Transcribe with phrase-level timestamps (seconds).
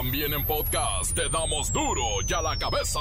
[0.00, 3.00] También en podcast te damos duro y a la cabeza.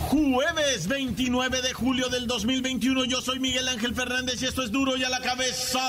[0.00, 4.98] Jueves 29 de julio del 2021, yo soy Miguel Ángel Fernández y esto es duro
[4.98, 5.80] y a la cabeza.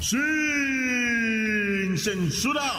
[0.00, 0.26] Sin
[1.96, 2.72] censura.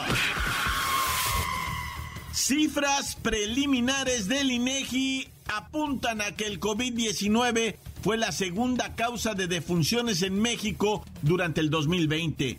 [2.48, 10.22] Cifras preliminares del INEGI apuntan a que el COVID-19 fue la segunda causa de defunciones
[10.22, 12.58] en México durante el 2020.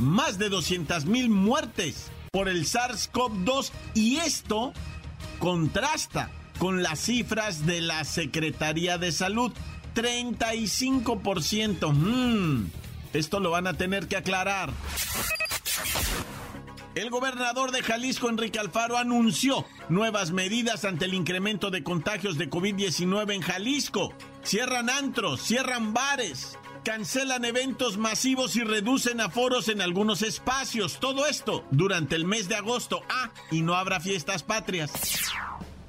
[0.00, 4.72] Más de 200 mil muertes por el SARS-CoV-2 y esto
[5.38, 9.52] contrasta con las cifras de la Secretaría de Salud.
[9.94, 11.92] 35%.
[11.92, 12.70] Mm,
[13.12, 14.72] esto lo van a tener que aclarar.
[16.98, 22.50] El gobernador de Jalisco, Enrique Alfaro, anunció nuevas medidas ante el incremento de contagios de
[22.50, 24.12] COVID-19 en Jalisco.
[24.42, 30.98] Cierran antros, cierran bares, cancelan eventos masivos y reducen aforos en algunos espacios.
[30.98, 33.02] Todo esto durante el mes de agosto.
[33.08, 34.90] Ah, y no habrá fiestas patrias.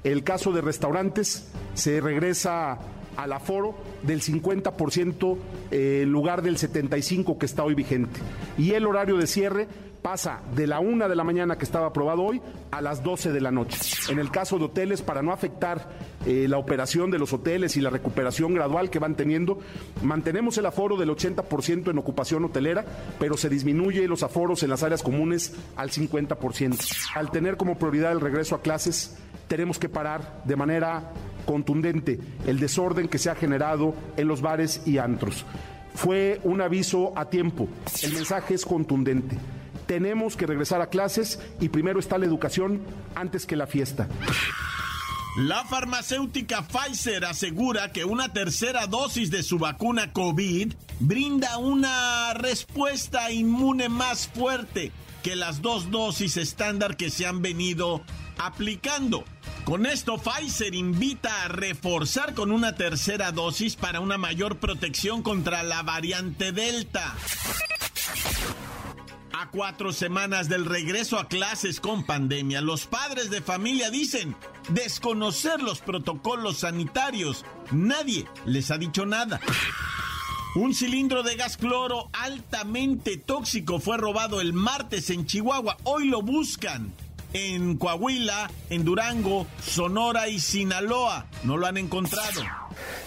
[0.04, 2.78] El caso de restaurantes se regresa
[3.16, 5.38] al aforo del 50%
[5.72, 8.20] en lugar del 75% que está hoy vigente.
[8.56, 9.66] Y el horario de cierre
[10.00, 13.40] pasa de la una de la mañana que estaba aprobado hoy a las 12 de
[13.40, 13.78] la noche.
[14.10, 15.88] En el caso de hoteles, para no afectar
[16.26, 19.58] eh, la operación de los hoteles y la recuperación gradual que van teniendo,
[20.02, 22.84] mantenemos el aforo del 80% en ocupación hotelera,
[23.18, 27.14] pero se disminuye los aforos en las áreas comunes al 50%.
[27.14, 29.16] Al tener como prioridad el regreso a clases,
[29.48, 31.12] tenemos que parar de manera
[31.44, 35.44] contundente el desorden que se ha generado en los bares y antros.
[35.94, 37.68] Fue un aviso a tiempo.
[38.02, 39.36] El mensaje es contundente
[39.90, 42.80] tenemos que regresar a clases y primero está la educación
[43.16, 44.08] antes que la fiesta.
[45.36, 53.32] La farmacéutica Pfizer asegura que una tercera dosis de su vacuna COVID brinda una respuesta
[53.32, 54.92] inmune más fuerte
[55.24, 58.04] que las dos dosis estándar que se han venido
[58.38, 59.24] aplicando.
[59.64, 65.64] Con esto, Pfizer invita a reforzar con una tercera dosis para una mayor protección contra
[65.64, 67.16] la variante Delta
[69.50, 74.36] cuatro semanas del regreso a clases con pandemia, los padres de familia dicen
[74.70, 77.44] desconocer los protocolos sanitarios.
[77.70, 79.40] Nadie les ha dicho nada.
[80.54, 85.76] Un cilindro de gas cloro altamente tóxico fue robado el martes en Chihuahua.
[85.84, 86.92] Hoy lo buscan
[87.32, 91.26] en Coahuila, en Durango, Sonora y Sinaloa.
[91.44, 92.42] No lo han encontrado.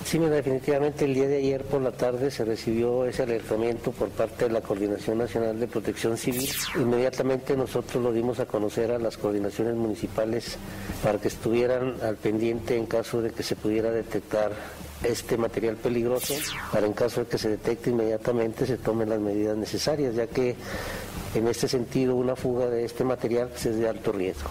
[0.06, 4.45] Sí, definitivamente el día de ayer por la tarde se recibió ese alertamiento por parte
[4.45, 6.50] de la Coordinación Nacional de Protección Civil.
[6.75, 10.57] Inmediatamente nosotros lo dimos a conocer a las coordinaciones municipales
[11.01, 14.51] para que estuvieran al pendiente en caso de que se pudiera detectar
[15.03, 16.33] este material peligroso,
[16.72, 20.56] para en caso de que se detecte inmediatamente se tomen las medidas necesarias, ya que
[21.35, 24.49] en este sentido una fuga de este material pues, es de alto riesgo.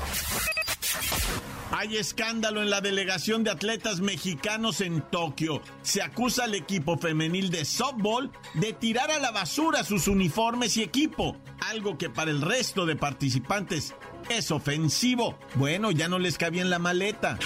[1.71, 5.63] Hay escándalo en la delegación de atletas mexicanos en Tokio.
[5.81, 10.83] Se acusa al equipo femenil de softball de tirar a la basura sus uniformes y
[10.83, 11.37] equipo,
[11.71, 13.95] algo que para el resto de participantes
[14.29, 15.39] es ofensivo.
[15.55, 17.39] Bueno, ya no les cabía en la maleta.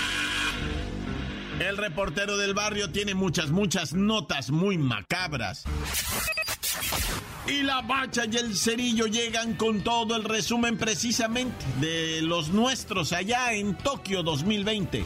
[1.61, 5.65] El reportero del barrio tiene muchas, muchas notas muy macabras.
[7.47, 13.13] Y la bacha y el cerillo llegan con todo el resumen precisamente de los nuestros
[13.13, 15.05] allá en Tokio 2020.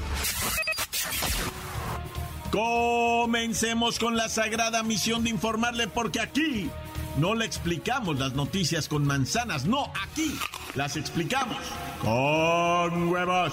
[2.51, 6.71] Comencemos con la sagrada misión de informarle porque aquí
[7.19, 10.35] no le explicamos las noticias con manzanas, no, aquí
[10.75, 11.59] las explicamos
[12.03, 13.53] con huevos.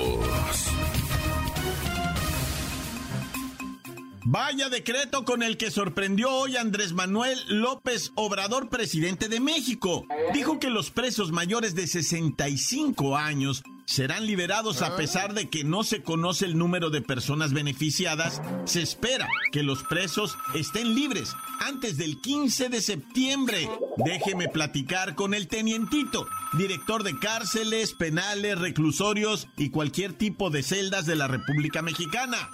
[4.23, 10.05] Vaya decreto con el que sorprendió hoy Andrés Manuel López Obrador, presidente de México.
[10.31, 15.83] Dijo que los presos mayores de 65 años serán liberados a pesar de que no
[15.83, 18.43] se conoce el número de personas beneficiadas.
[18.65, 23.67] Se espera que los presos estén libres antes del 15 de septiembre.
[23.97, 31.07] Déjeme platicar con el tenientito, director de cárceles, penales, reclusorios y cualquier tipo de celdas
[31.07, 32.51] de la República Mexicana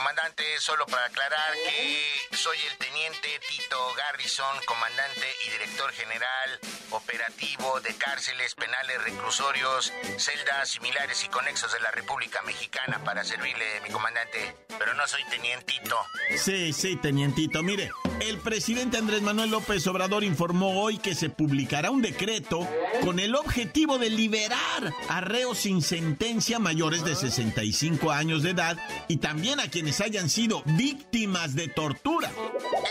[0.00, 6.58] comandante, solo para aclarar que soy el teniente Tito Garrison, comandante y director general
[6.88, 13.82] operativo de cárceles, penales, reclusorios, celdas similares y conexos de la República Mexicana para servirle,
[13.82, 14.56] mi comandante.
[14.78, 15.96] Pero no soy tenientito.
[16.38, 17.62] Sí, sí, tenientito.
[17.62, 22.66] Mire, el presidente Andrés Manuel López Obrador informó hoy que se publicará un decreto
[23.04, 28.78] con el objetivo de liberar a reos sin sentencia mayores de 65 años de edad
[29.08, 32.30] y también a quienes hayan sido víctimas de tortura.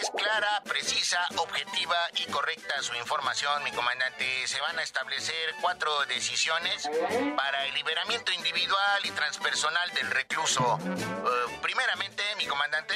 [0.01, 4.25] Es clara, precisa, objetiva y correcta su información, mi comandante.
[4.47, 6.89] Se van a establecer cuatro decisiones
[7.37, 10.79] para el liberamiento individual y transpersonal del recluso.
[10.83, 12.95] Eh, primeramente, mi comandante,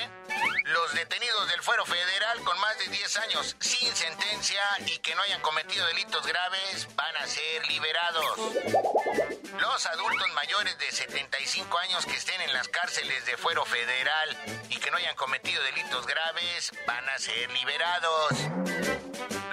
[0.73, 5.21] los detenidos del fuero federal con más de 10 años sin sentencia y que no
[5.21, 8.37] hayan cometido delitos graves van a ser liberados.
[9.59, 14.37] Los adultos mayores de 75 años que estén en las cárceles de fuero federal
[14.69, 18.33] y que no hayan cometido delitos graves van a ser liberados.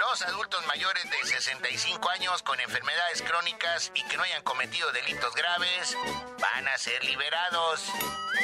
[0.00, 5.34] Los adultos mayores de 65 años con enfermedades crónicas y que no hayan cometido delitos
[5.34, 5.94] graves
[6.40, 7.84] van a ser liberados.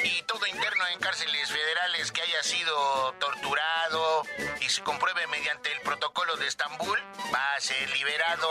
[0.05, 4.23] Y todo interno en cárceles federales que haya sido torturado
[4.61, 6.99] y se compruebe mediante el protocolo de Estambul
[7.35, 8.49] va a ser liberado.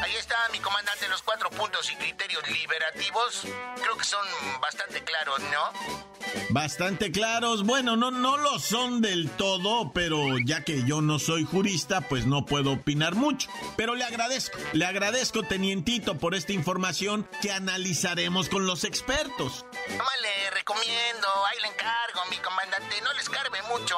[0.00, 3.42] Ahí está mi comandante los cuatro puntos y criterios liberativos.
[3.82, 4.24] Creo que son
[4.60, 6.08] bastante claros, ¿no?
[6.50, 7.64] Bastante claros.
[7.64, 12.26] Bueno, no, no lo son del todo, pero ya que yo no soy jurista, pues
[12.28, 13.48] no puedo opinar mucho.
[13.76, 19.64] Pero le agradezco, le agradezco, tenientito, por esta información que analizaremos con los expertos.
[19.96, 23.96] Nomás le recomiendo, ahí le encargo, mi comandante, no les carbe mucho.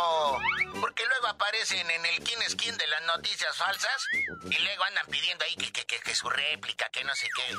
[0.80, 4.06] Porque luego aparecen en el quién es quién de las noticias falsas
[4.44, 7.56] y luego andan pidiendo ahí que, que, que, que su réplica, que no sé qué.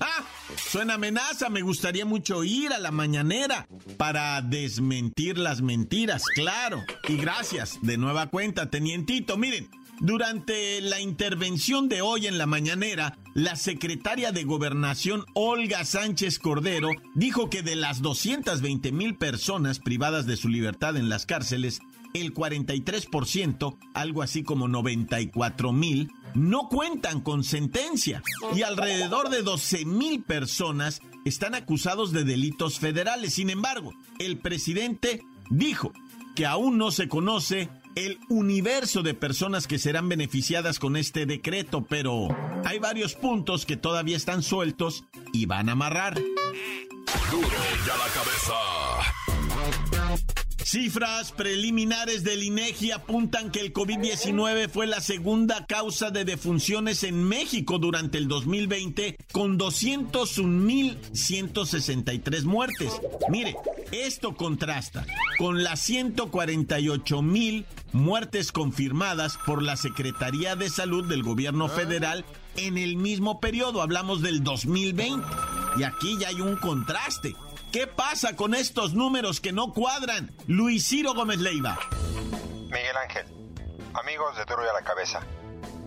[0.00, 0.22] Ah,
[0.56, 1.48] suena amenaza.
[1.48, 3.66] Me gustaría mucho ir a la mañanera
[3.96, 6.84] para desmentir las mentiras, claro.
[7.08, 9.36] Y gracias, de nueva cuenta, tenientito.
[9.36, 9.70] Miren,
[10.00, 16.90] durante la intervención de hoy en la mañanera, la secretaria de Gobernación Olga Sánchez Cordero
[17.14, 21.80] dijo que de las 220 mil personas privadas de su libertad en las cárceles,
[22.14, 28.22] el 43%, algo así como 94 mil, no cuentan con sentencia
[28.54, 33.34] y alrededor de 12 mil personas están acusados de delitos federales.
[33.34, 35.92] Sin embargo, el presidente dijo
[36.34, 41.84] que aún no se conoce el universo de personas que serán beneficiadas con este decreto,
[41.88, 42.28] pero
[42.64, 46.14] hay varios puntos que todavía están sueltos y van a amarrar.
[46.14, 47.48] Duro
[47.86, 49.15] ya la cabeza.
[50.66, 57.22] Cifras preliminares del INEGI apuntan que el COVID-19 fue la segunda causa de defunciones en
[57.22, 63.00] México durante el 2020 con 201.163 muertes.
[63.28, 63.54] Mire,
[63.92, 65.06] esto contrasta
[65.38, 72.24] con las 148.000 muertes confirmadas por la Secretaría de Salud del Gobierno Federal
[72.56, 75.24] en el mismo periodo, hablamos del 2020.
[75.78, 77.36] Y aquí ya hay un contraste.
[77.72, 80.34] ¿Qué pasa con estos números que no cuadran?
[80.46, 81.78] Luis Ciro Gómez Leiva.
[82.70, 83.26] Miguel Ángel,
[83.94, 85.20] amigos de Duro a la Cabeza.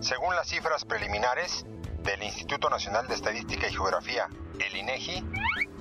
[0.00, 1.64] Según las cifras preliminares
[2.02, 5.24] del Instituto Nacional de Estadística y Geografía, el INEGI,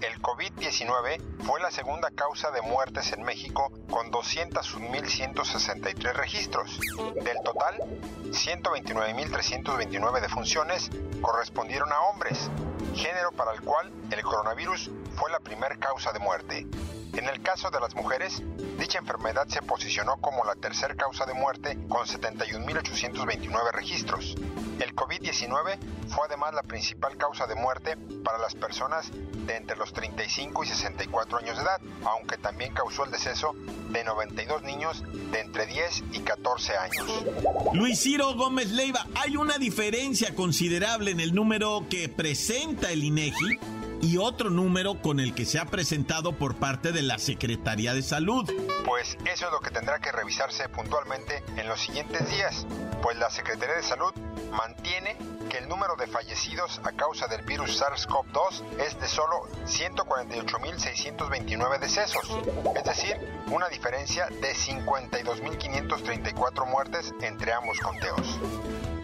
[0.01, 6.79] el COVID-19 fue la segunda causa de muertes en México con 201.163 registros.
[7.15, 7.79] Del total,
[8.25, 12.51] 129.329 defunciones correspondieron a hombres,
[12.95, 16.67] género para el cual el coronavirus fue la primera causa de muerte.
[17.13, 18.41] En el caso de las mujeres,
[18.77, 24.35] dicha enfermedad se posicionó como la tercera causa de muerte con 71.829 registros.
[24.79, 29.91] El COVID-19 fue además la principal causa de muerte para las personas de entre los
[29.91, 33.53] 35 y 64 años de edad, aunque también causó el deceso
[33.89, 37.25] de 92 niños de entre 10 y 14 años.
[37.73, 43.78] Luis Ciro Gómez Leiva, hay una diferencia considerable en el número que presenta el INEGI
[44.01, 48.01] y otro número con el que se ha presentado por parte de la Secretaría de
[48.01, 48.49] Salud.
[48.85, 52.65] Pues eso es lo que tendrá que revisarse puntualmente en los siguientes días,
[53.01, 54.13] pues la Secretaría de Salud
[54.51, 55.17] mantiene
[55.49, 62.37] que el número de fallecidos a causa del virus SARS-CoV-2 es de solo 148.629 decesos,
[62.75, 68.37] es decir, una diferencia de 52.534 muertes entre ambos conteos.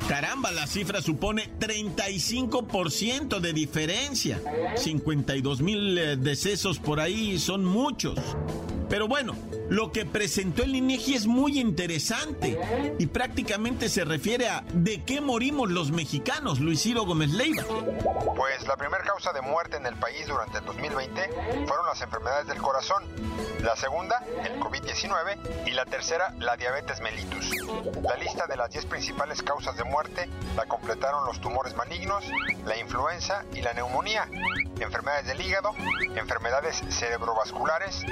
[0.08, 4.40] Caramba, la cifra supone 35% de diferencia.
[4.76, 8.20] 52 mil eh, decesos por ahí son muchos.
[8.96, 9.36] Pero bueno,
[9.70, 12.58] lo que presentó el INEGI es muy interesante
[12.98, 17.64] y prácticamente se refiere a ¿de qué morimos los mexicanos, Luis Ciro Gómez Leiva?
[18.38, 21.30] Pues la primera causa de muerte en el país durante el 2020
[21.68, 23.04] fueron las enfermedades del corazón,
[23.62, 27.52] la segunda, el COVID-19 y la tercera, la diabetes mellitus.
[28.02, 32.24] La lista de las 10 principales causas de muerte la completaron los tumores malignos,
[32.66, 34.30] la influenza y la neumonía,
[34.80, 35.72] enfermedades del hígado,
[36.16, 38.06] enfermedades cerebrovasculares,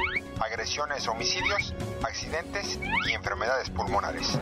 [0.43, 1.73] agresiones, homicidios,
[2.03, 4.39] accidentes y enfermedades pulmonares.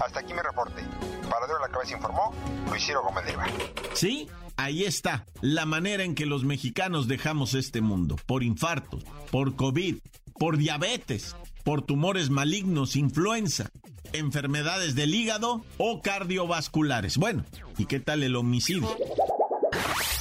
[0.00, 0.82] Hasta aquí mi reporte.
[1.28, 2.32] Para de la Cabeza informó
[2.68, 3.46] Luis Ciro Gómez Leiva.
[3.94, 8.16] Sí, ahí está la manera en que los mexicanos dejamos este mundo.
[8.26, 9.98] Por infartos, por COVID,
[10.38, 13.70] por diabetes, por tumores malignos, influenza,
[14.12, 17.16] enfermedades del hígado o cardiovasculares.
[17.16, 17.44] Bueno,
[17.78, 18.88] ¿y qué tal el homicidio?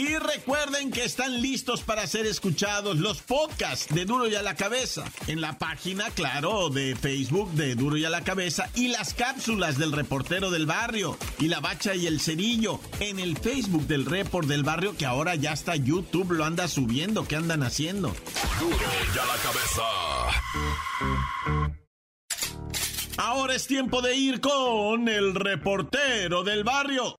[0.00, 4.54] Y recuerden que están listos para ser escuchados los podcasts de Duro y a la
[4.54, 5.04] Cabeza.
[5.26, 8.70] En la página, claro, de Facebook de Duro y a la Cabeza.
[8.74, 11.18] Y las cápsulas del reportero del barrio.
[11.38, 12.80] Y la bacha y el cerillo.
[12.98, 17.28] En el Facebook del report del barrio, que ahora ya está YouTube, lo anda subiendo.
[17.28, 18.08] ¿Qué andan haciendo?
[18.58, 19.82] Duro y a la Cabeza.
[23.18, 27.16] Ahora es tiempo de ir con el reportero del barrio.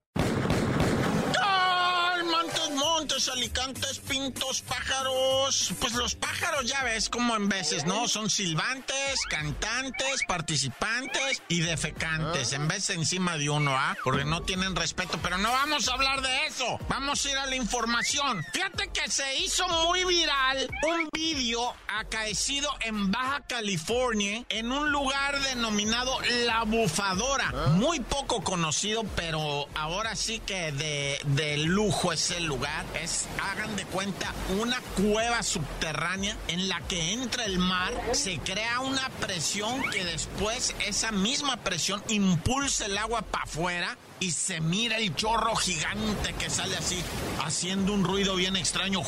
[3.22, 5.72] Montes, Alicantes, Pintos, pájaros.
[5.80, 8.08] Pues los pájaros ya ves como en veces, ¿no?
[8.08, 12.52] Son silbantes, cantantes, participantes y defecantes.
[12.52, 13.96] En vez encima de uno, ¿ah?
[14.02, 15.18] Porque no tienen respeto.
[15.22, 16.78] Pero no vamos a hablar de eso.
[16.88, 18.44] Vamos a ir a la información.
[18.52, 25.38] Fíjate que se hizo muy viral un vídeo acaecido en Baja California en un lugar
[25.42, 27.52] denominado La Bufadora.
[27.74, 33.11] Muy poco conocido, pero ahora sí que de, de lujo es el lugar es,
[33.42, 39.08] hagan de cuenta, una cueva subterránea en la que entra el mar, se crea una
[39.20, 45.14] presión que después esa misma presión impulsa el agua para afuera y se mira el
[45.14, 47.02] chorro gigante que sale así,
[47.44, 49.02] haciendo un ruido bien extraño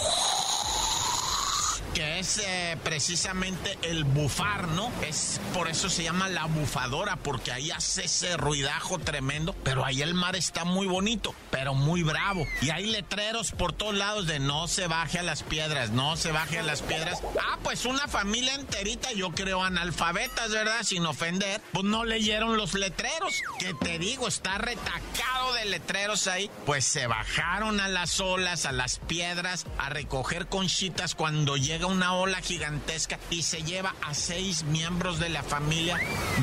[1.94, 4.90] que es eh, precisamente el bufar, ¿no?
[5.06, 10.02] Es por eso se llama la bufadora, porque ahí hace ese ruidajo tremendo, pero ahí
[10.02, 12.44] el mar está muy bonito, pero muy bravo.
[12.60, 16.32] Y hay letreros por todos lados de no se baje a las piedras, no se
[16.32, 17.20] baje a las piedras.
[17.40, 20.82] Ah, pues una familia enterita, yo creo analfabetas, ¿verdad?
[20.82, 23.34] Sin ofender, pues no leyeron los letreros.
[23.58, 26.50] Que te digo, está retacado de letreros ahí.
[26.66, 32.14] Pues se bajaron a las olas, a las piedras, a recoger conchitas cuando llega una
[32.14, 35.98] ola gigantesca y se lleva a seis miembros de la familia.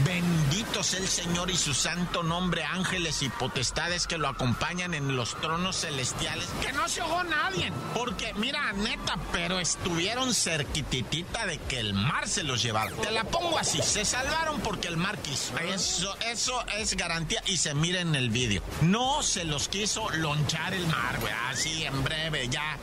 [0.06, 5.40] Benditos el Señor y su santo nombre, ángeles y potestades que lo acompañan en los
[5.42, 6.48] tronos celestiales.
[6.62, 12.28] Que no se ohó nadie, porque mira, neta, pero estuvieron cerquititita de que el mar
[12.28, 12.92] se los llevara.
[13.02, 15.58] Te la pongo así, se salvaron porque el mar quiso.
[15.60, 18.64] Eso, eso es garantía y se mira en el vídeo.
[18.92, 21.32] No se los quiso lonchar el mar, güey.
[21.48, 22.78] Así en breve, ya.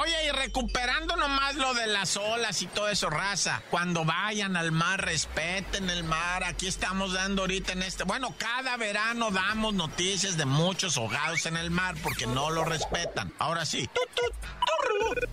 [0.00, 3.62] Oye, y recuperando nomás lo de las olas y todo eso, raza.
[3.70, 6.42] Cuando vayan al mar, respeten el mar.
[6.42, 8.04] Aquí estamos dando ahorita en este.
[8.04, 13.30] Bueno, cada verano damos noticias de muchos ahogados en el mar porque no lo respetan.
[13.38, 13.90] Ahora sí.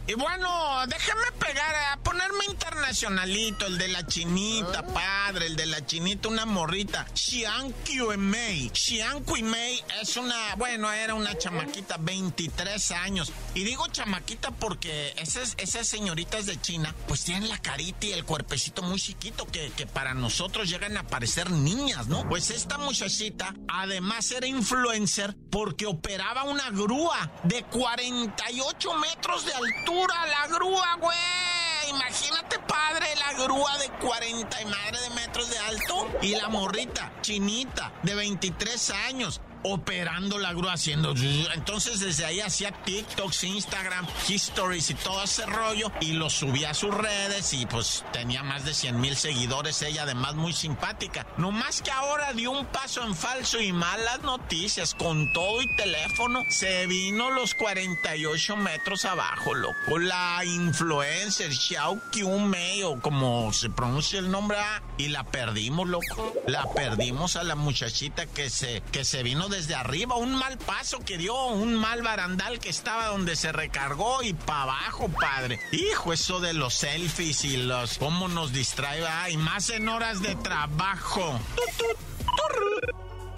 [0.08, 5.86] Y bueno, déjame pegar a ponerme internacionalito, el de la chinita, padre, el de la
[5.86, 7.06] chinita, una morrita.
[7.14, 7.74] Xiang
[8.18, 8.70] Mei.
[8.74, 13.32] Xiang Mei es una, bueno, era una chamaquita, 23 años.
[13.54, 18.26] Y digo chamaquita porque esas, esas señoritas de China, pues tienen la carita y el
[18.26, 22.28] cuerpecito muy chiquito que, que para nosotros llegan a parecer niñas, ¿no?
[22.28, 30.16] Pues esta muchachita, además era influencer porque operaba una grúa de 48 metros de altura,
[30.28, 31.18] la grúa, güey.
[31.90, 37.12] Imagínate, padre, la grúa de 40 y madre de metros de alto y la morrita
[37.22, 41.14] chinita de 23 años operando la grúa haciendo.
[41.54, 46.74] Entonces desde ahí hacía TikToks, Instagram, Histories y todo ese rollo y lo subía a
[46.74, 51.26] sus redes y pues tenía más de 100 mil seguidores ella, además muy simpática.
[51.38, 55.76] No más que ahora dio un paso en falso y malas noticias con todo y
[55.76, 56.44] teléfono.
[56.50, 60.00] Se vino los 48 metros abajo, loco.
[60.00, 62.00] La influencer Xiao
[62.40, 64.58] Mei o como se pronuncia el nombre
[64.98, 66.34] y la perdimos, loco.
[66.48, 71.00] La perdimos a la muchachita que se, que se vino desde arriba, un mal paso
[71.00, 75.60] que dio, un mal barandal que estaba donde se recargó y para abajo, padre.
[75.72, 80.36] Hijo, eso de los selfies y los cómo nos distrae, y más en horas de
[80.36, 81.40] trabajo.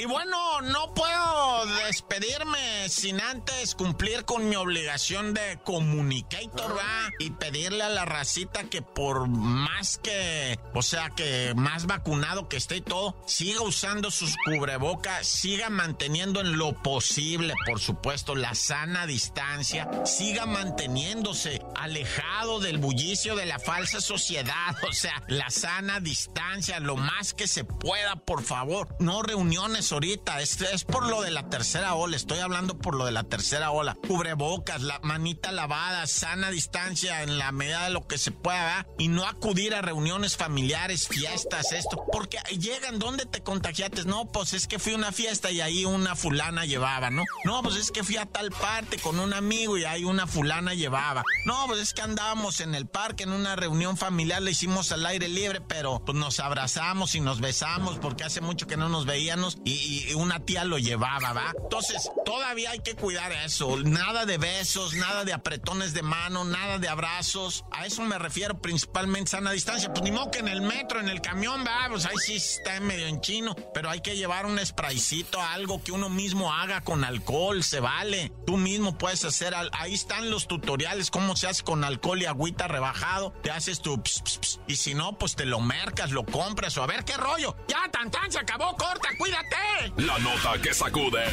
[0.04, 7.10] Y bueno, no puedo despedirme sin antes cumplir con mi obligación de comunicator, ¿va?
[7.20, 12.58] Y pedirle a la racita que por más que, o sea, que más vacunado que
[12.58, 18.56] esté y todo, siga usando sus cubrebocas, siga manteniendo en lo posible, por supuesto, la
[18.56, 26.02] sana distancia, siga manteniéndose alejado del bullicio de la falsa sociedad, o sea, la sana
[26.02, 28.94] distancia, lo más que se pueda, por favor.
[29.00, 33.06] No reuniones ahorita, es, es por lo de la tercera ola, estoy hablando por lo
[33.06, 33.98] de la tercera ola.
[34.08, 38.88] Cubrebocas, la manita lavada, sana distancia en la medida de lo que se pueda, ¿verdad?
[38.98, 44.54] y no acudir a reuniones familiares, fiestas, esto, porque llegan donde te contagiaste, no, pues
[44.54, 47.24] es que fui a una fiesta y ahí una fulana llevaba, ¿no?
[47.46, 50.74] No, pues es que fui a tal parte con un amigo y ahí una fulana
[50.74, 51.24] llevaba.
[51.46, 55.06] No, pues es que andábamos en el parque en una reunión familiar, le hicimos al
[55.06, 59.06] aire libre, pero pues nos abrazamos y nos besamos porque hace mucho que no nos
[59.06, 61.54] veíamos y, y una tía lo llevaba, ¿va?
[61.64, 63.78] Entonces, todavía hay que cuidar eso.
[63.78, 67.66] Nada de besos, nada de apretones de mano, nada de abrazos.
[67.72, 69.92] A eso me refiero principalmente sana distancia.
[69.92, 72.80] Pues ni modo que en el metro, en el camión, va, pues ahí sí está
[72.80, 73.56] medio en chino.
[73.74, 78.32] Pero hay que llevar un spraycito, algo que uno mismo haga con alcohol, se vale.
[78.46, 82.68] Tú mismo puedes hacer, ahí están los tutoriales, cómo se hace con alcohol y agüita
[82.68, 83.32] rebajado.
[83.42, 86.78] Te haces tu ps, ps, ps, y si no, pues te lo mercas, lo compras
[86.78, 87.56] o a ver qué rollo.
[87.68, 89.63] Ya, tan tan, se acabó, corta, cuídate.
[89.98, 91.24] La nota que sacude.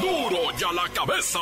[0.00, 0.30] ¡Duro!
[0.30, 1.38] ¡Duro ya la cabeza!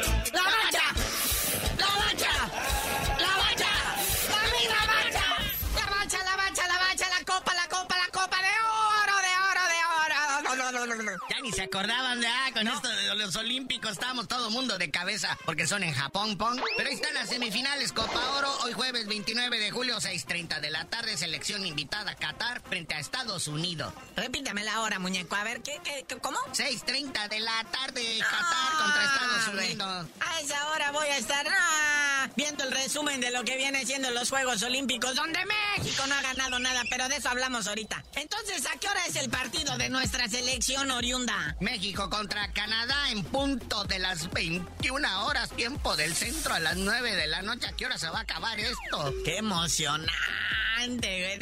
[11.31, 14.91] Ya ni se acordaban de ah, con esto de los olímpicos, estábamos todo mundo de
[14.91, 16.61] cabeza porque son en Japón, pong.
[16.77, 20.85] Pero ahí están las semifinales, Copa Oro, hoy jueves 29 de julio, 6.30 de la
[20.87, 23.93] tarde, selección invitada a Qatar frente a Estados Unidos.
[24.17, 25.37] Repítame la hora, muñeco.
[25.37, 26.39] A ver, ¿qué, qué, qué- cómo?
[26.53, 30.07] 6.30 de la tarde, Qatar contra Estados Ah, Unidos.
[30.21, 34.11] A esa hora voy a estar ah, viendo el resumen de lo que viene siendo
[34.11, 38.05] los Juegos Olímpicos, donde México no ha ganado nada, pero de eso hablamos ahorita.
[38.15, 41.57] Entonces, ¿a qué hora es el partido de nuestra selección oriunda?
[41.61, 47.15] México contra Canadá en punto de las 21 horas, tiempo del centro a las 9
[47.15, 47.67] de la noche.
[47.67, 49.15] ¿A qué hora se va a acabar esto?
[49.25, 51.39] ¡Qué emocionante,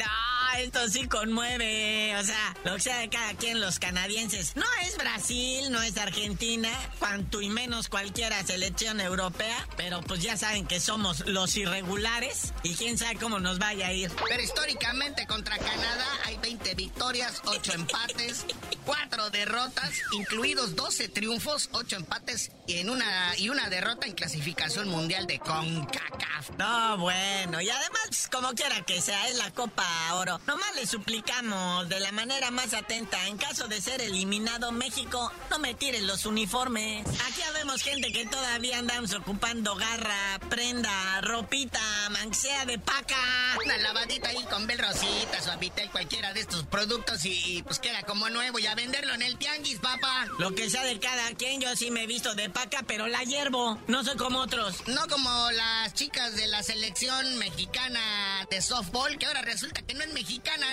[0.59, 2.15] esto sí conmueve.
[2.17, 4.55] O sea, lo que sea de cada quien, los canadienses.
[4.55, 9.67] No es Brasil, no es Argentina, cuanto y menos cualquiera selección europea.
[9.77, 13.93] Pero pues ya saben que somos los irregulares y quién sabe cómo nos vaya a
[13.93, 14.11] ir.
[14.27, 18.45] Pero históricamente contra Canadá hay 20 victorias, 8 empates,
[18.85, 24.87] 4 derrotas, incluidos 12 triunfos, 8 empates y, en una, y una derrota en clasificación
[24.89, 26.51] mundial de CONCACAF.
[26.57, 30.39] No, bueno, y además, como quiera que sea, es la Copa Oro.
[30.47, 35.57] Nomás le suplicamos de la manera más atenta, en caso de ser eliminado México, no
[35.57, 37.03] me tiren los uniformes.
[37.27, 41.81] Aquí habemos gente que todavía andamos ocupando garra, prenda, ropita,
[42.11, 43.15] manxea de paca.
[43.63, 48.03] Una lavadita ahí con Bel Rosita, Suavitel, cualquiera de estos productos y, y pues queda
[48.03, 50.27] como nuevo y a venderlo en el tianguis, papá.
[50.37, 53.23] Lo que sea de cada quien, yo sí me he visto de paca, pero la
[53.23, 53.79] hiervo.
[53.87, 54.87] No soy como otros.
[54.87, 60.03] No como las chicas de la selección mexicana de softball, que ahora resulta que no
[60.03, 60.24] es mexicana,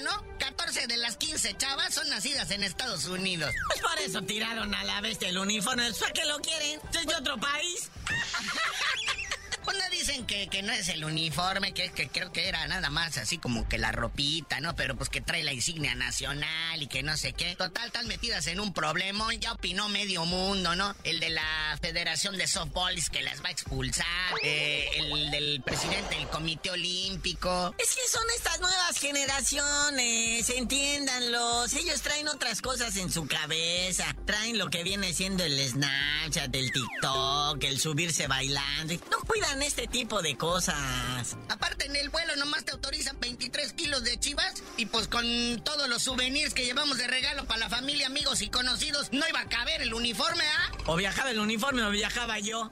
[0.02, 0.38] ¿no?
[0.38, 3.52] 14 de las 15 chavas son nacidas en Estados Unidos.
[3.68, 5.92] Pues por eso tiraron a la bestia el uniforme.
[5.92, 6.80] ¿Para qué lo quieren?
[6.92, 7.90] ¿Es de otro país?
[9.64, 12.90] Pues no dicen que, que no es el uniforme, que, que creo que era nada
[12.90, 14.74] más así como que la ropita, ¿no?
[14.74, 17.54] Pero pues que trae la insignia nacional y que no sé qué.
[17.56, 19.32] Total, están metidas en un problema.
[19.34, 20.94] Ya opinó medio mundo, ¿no?
[21.04, 24.06] El de la Federación de Softball es que las va a expulsar.
[24.42, 27.74] Eh, el del presidente del Comité Olímpico.
[27.78, 31.72] Es que son estas nuevas generaciones, entiéndanlos.
[31.74, 34.04] Ellos traen otras cosas en su cabeza.
[34.26, 38.94] Traen lo que viene siendo el Snapchat, el TikTok, el subirse bailando.
[39.10, 41.36] No cuidan este tipo de cosas.
[41.48, 45.26] Aparte, en el vuelo nomás te autorizan 23 kilos de chivas y pues con
[45.64, 49.40] todos los souvenirs que llevamos de regalo para la familia, amigos y conocidos, no iba
[49.40, 50.72] a caber el uniforme, ¿ah?
[50.86, 52.70] O viajaba el uniforme o viajaba yo.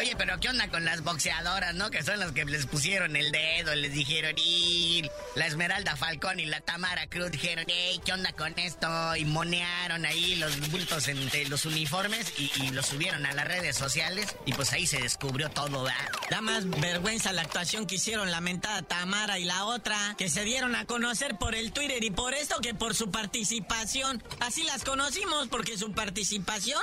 [0.00, 1.90] Oye, pero ¿qué onda con las boxeadoras, no?
[1.90, 6.46] Que son las que les pusieron el dedo, les dijeron, y la Esmeralda Falcón y
[6.46, 8.88] la Tamara Cruz dijeron, hey, ¿qué onda con esto?
[9.16, 13.76] Y monearon ahí los bultos entre los uniformes y, y los subieron a las redes
[13.76, 15.86] sociales y pues ahí se descubrió todo.
[16.30, 20.44] Da más vergüenza la actuación que hicieron la mentada Tamara y la otra, que se
[20.44, 24.22] dieron a conocer por el Twitter y por esto que por su participación.
[24.40, 26.80] Así las conocimos porque su participación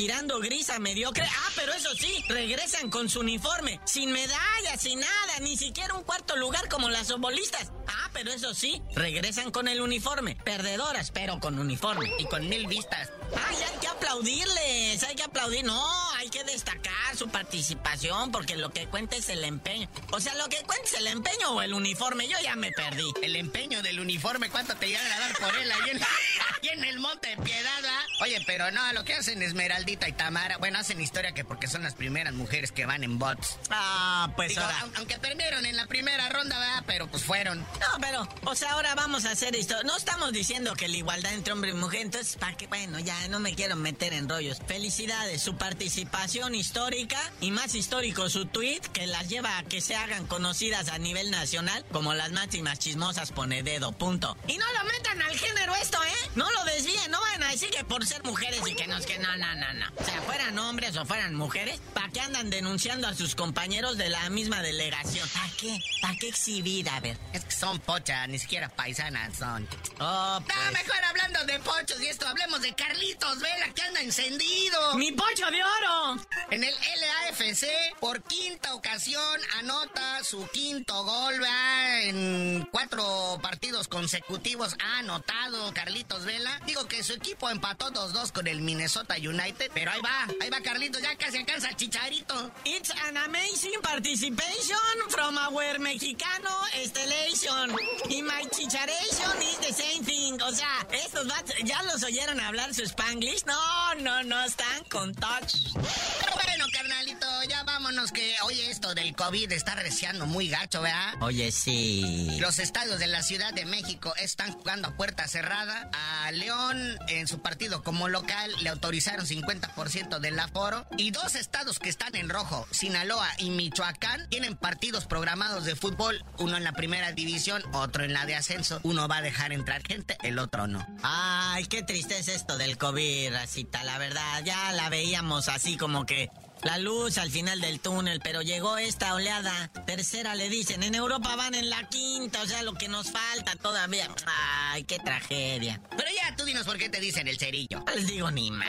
[0.00, 1.24] tirando gris a mediocre.
[1.24, 6.04] Ah, pero eso sí, regresan con su uniforme, sin medalla, sin nada, ni siquiera un
[6.04, 7.70] cuarto lugar como las futbolistas.
[7.86, 10.36] Ah, pero eso sí, regresan con el uniforme.
[10.36, 13.10] Perdedoras, pero con uniforme y con mil vistas.
[13.46, 15.66] Ay, hay que aplaudirles, hay que aplaudir.
[15.66, 15.86] No,
[16.20, 19.88] hay que destacar su participación porque lo que cuenta es el empeño.
[20.12, 22.28] O sea, lo que cuenta es el empeño o el uniforme.
[22.28, 23.10] Yo ya me perdí.
[23.22, 26.84] El empeño del uniforme, ¿cuánto te iban a dar por él ahí en, ahí en
[26.84, 28.00] el Monte de Piedad, ¿verdad?
[28.22, 31.82] Oye, pero no, lo que hacen Esmeraldita y Tamara, bueno, hacen historia que porque son
[31.82, 33.56] las primeras mujeres que van en bots.
[33.70, 34.78] Ah, pues Digo, ahora.
[34.80, 36.84] aun- aunque perdieron en la primera ronda, ¿verdad?
[36.86, 37.58] Pero pues fueron.
[37.60, 39.74] No, pero, o sea, ahora vamos a hacer esto.
[39.84, 42.66] No estamos diciendo que la igualdad entre hombre y mujer, entonces, ¿para qué?
[42.66, 44.58] Bueno, ya no me quiero meter en rollos.
[44.66, 46.09] Felicidades, su participación
[46.54, 50.98] histórica y más histórico su tweet que las lleva a que se hagan conocidas a
[50.98, 54.36] nivel nacional como las máximas chismosas pone dedo, punto.
[54.46, 56.30] Y no lo metan al género esto, ¿eh?
[56.34, 59.18] No lo desvíen, no vayan decir que por ser mujeres y que no es que
[59.18, 59.86] no, no, no, no.
[59.96, 64.08] O sea, fueran hombres o fueran mujeres, ¿para qué andan denunciando a sus compañeros de
[64.08, 65.28] la misma delegación?
[65.28, 65.78] ¿Para qué?
[66.00, 66.88] ¿Para qué exhibir?
[66.88, 67.18] A ver.
[67.34, 69.68] Es que son pochas, ni siquiera paisanas son.
[69.98, 70.72] Oh, No, pues.
[70.72, 74.94] mejor hablando de pochos y esto, hablemos de Carlitos Vela, que anda encendido.
[74.94, 76.24] ¡Mi pocho de oro!
[76.50, 77.66] En el LAFC,
[78.00, 82.02] por quinta ocasión, anota su quinto gol, ¿verdad?
[82.04, 86.58] En cuatro partidos consecutivos ha anotado Carlitos Vela.
[86.64, 90.60] Digo que su equipo empató 2-2 con el Minnesota United, pero ahí va, ahí va
[90.60, 92.50] Carlitos, ya casi alcanza el chicharito.
[92.64, 94.76] It's an amazing participation
[95.08, 96.50] from our mexicano
[96.84, 97.76] Stellation.
[98.08, 100.40] Y my chicharation is the same thing.
[100.42, 103.44] O sea, estos vatos, ¿ya los oyeron hablar su spanglish?
[103.46, 105.54] No, no, no, están con touch.
[105.74, 111.14] Pero bueno, carnalito, ya vámonos que, oye, esto del COVID está reciando muy gacho, ¿verdad?
[111.20, 112.36] Oye, sí.
[112.40, 115.90] Los estadios de la Ciudad de México están jugando a puerta cerrada.
[115.92, 120.86] A León, en su partido como local, le autorizaron 50% del aforo.
[120.96, 126.24] Y dos estados que están en rojo, Sinaloa y Michoacán, tienen partidos programados de fútbol.
[126.38, 128.80] Uno en la primera división, otro en la de ascenso.
[128.82, 130.86] Uno va a dejar entrar gente, el otro no.
[131.02, 133.84] Ay, qué tristeza esto del COVID, Racita.
[133.84, 136.30] La verdad, ya la veíamos así como que
[136.62, 139.70] la luz al final del túnel, pero llegó esta oleada.
[139.86, 143.56] Tercera le dicen, en Europa van en la quinta, o sea, lo que nos falta
[143.56, 144.08] todavía.
[144.26, 145.80] Ay, qué tragedia.
[145.90, 147.82] Pero ya tú dinos por qué te dicen el cerillo.
[147.86, 148.68] No les digo ni más.